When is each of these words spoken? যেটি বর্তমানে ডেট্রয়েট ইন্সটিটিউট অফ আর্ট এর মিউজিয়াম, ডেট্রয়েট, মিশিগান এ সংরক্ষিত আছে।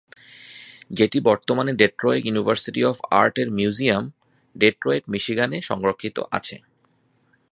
যেটি 0.89 1.17
বর্তমানে 1.29 1.71
ডেট্রয়েট 1.73 2.23
ইন্সটিটিউট 2.25 2.89
অফ 2.91 2.97
আর্ট 3.11 3.35
এর 3.41 3.47
মিউজিয়াম, 3.57 4.03
ডেট্রয়েট, 4.55 5.03
মিশিগান 5.13 5.51
এ 5.53 5.59
সংরক্ষিত 5.61 6.17
আছে। 6.31 6.55